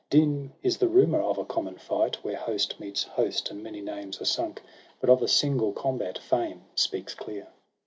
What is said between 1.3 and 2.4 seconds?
a common fight, Where